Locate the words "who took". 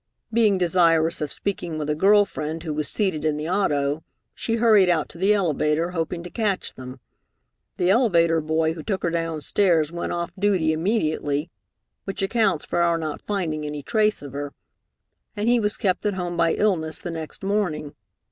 8.73-9.03